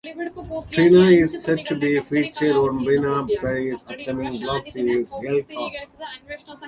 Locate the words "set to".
1.43-1.75